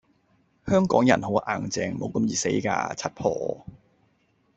[0.65, 3.63] 香港人好硬淨，無咁易死架，柒婆